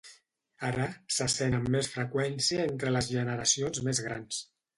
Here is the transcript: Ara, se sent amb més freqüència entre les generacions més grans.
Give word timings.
Ara, 0.69 0.87
se 1.17 1.27
sent 1.33 1.57
amb 1.57 1.69
més 1.75 1.89
freqüència 1.97 2.65
entre 2.65 2.95
les 2.97 3.11
generacions 3.19 3.85
més 3.91 4.03
grans. 4.09 4.43